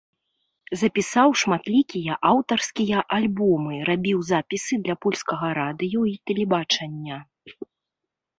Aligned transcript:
Запісаў 0.81 1.29
шматлікія 1.41 2.15
аўтарскія 2.29 3.03
альбомы, 3.17 3.75
рабіў 3.91 4.17
запісы 4.31 4.81
для 4.89 4.95
польскага 5.07 5.51
радыё 5.61 6.01
і 6.15 6.17
тэлебачання. 6.33 7.17